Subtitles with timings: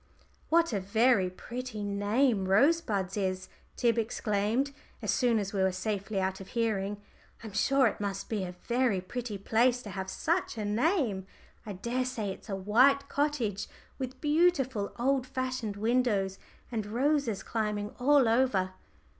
[0.49, 6.19] "What a very pretty name 'Rosebuds' is," Tib exclaimed, as soon as we were safely
[6.19, 6.99] out of hearing.
[7.43, 11.27] "I'm sure it must be a very pretty place to have such a name.
[11.67, 13.67] I daresay it's a white cottage,
[13.99, 16.39] with beautiful old fashioned windows,
[16.71, 18.71] and roses climbing all over."